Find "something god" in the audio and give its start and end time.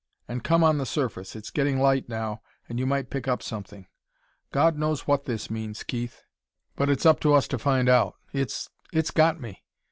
3.43-4.75